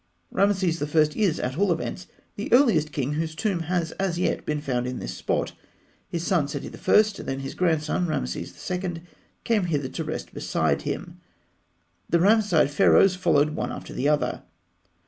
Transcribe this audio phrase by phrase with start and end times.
[0.31, 0.99] Rameses I.
[1.19, 4.97] is, at all events, the earliest king whose tomb has as yet been found in
[4.97, 5.51] this spot.
[6.09, 9.03] His son, Seti I., then his grandson, Rameses II.,
[9.43, 11.21] came hither to rest beside him.
[12.09, 14.41] The Ramesside Pharaohs followed one after the other.